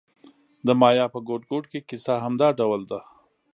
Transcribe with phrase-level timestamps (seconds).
[0.65, 2.99] د مایا په ګوټ ګوټ کې کیسه همدا ډول ده